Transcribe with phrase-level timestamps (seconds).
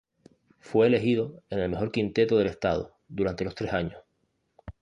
[0.59, 3.99] Fue elegido en el "mejor quinteto del estado" durante los tres años.